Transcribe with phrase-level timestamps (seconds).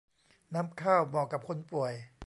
[0.53, 1.93] น้ำข้าว เหมาะกับคนป่วย